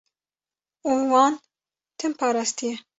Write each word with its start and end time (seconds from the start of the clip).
û 0.87 0.89
wan 1.11 1.33
tim 1.99 2.11
parastiye. 2.19 2.75